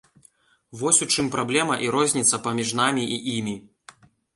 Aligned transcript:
Вось 0.79 1.01
у 1.07 1.09
чым 1.15 1.29
праблема 1.37 1.75
і 1.85 1.95
розніца 1.99 2.43
паміж 2.49 2.77
намі 2.85 3.09
і 3.19 3.25
імі. 3.39 3.61